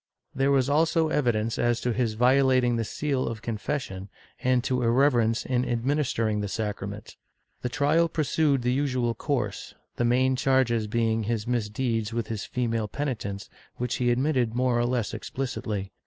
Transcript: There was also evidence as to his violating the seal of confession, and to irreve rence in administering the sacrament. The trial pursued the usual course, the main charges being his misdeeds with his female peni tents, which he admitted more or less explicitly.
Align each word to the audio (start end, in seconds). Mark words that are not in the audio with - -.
There 0.33 0.49
was 0.49 0.67
also 0.67 1.09
evidence 1.09 1.59
as 1.59 1.79
to 1.81 1.93
his 1.93 2.15
violating 2.15 2.75
the 2.75 2.83
seal 2.83 3.27
of 3.27 3.43
confession, 3.43 4.09
and 4.39 4.63
to 4.63 4.81
irreve 4.81 5.13
rence 5.13 5.45
in 5.45 5.63
administering 5.63 6.41
the 6.41 6.47
sacrament. 6.47 7.17
The 7.61 7.69
trial 7.69 8.09
pursued 8.09 8.63
the 8.63 8.73
usual 8.73 9.13
course, 9.13 9.75
the 9.97 10.03
main 10.03 10.35
charges 10.35 10.87
being 10.87 11.25
his 11.25 11.45
misdeeds 11.45 12.13
with 12.13 12.29
his 12.29 12.45
female 12.45 12.87
peni 12.87 13.15
tents, 13.15 13.47
which 13.75 13.97
he 13.97 14.09
admitted 14.09 14.55
more 14.55 14.79
or 14.79 14.87
less 14.87 15.13
explicitly. 15.13 15.91